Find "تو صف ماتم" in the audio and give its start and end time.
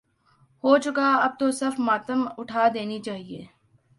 1.39-2.21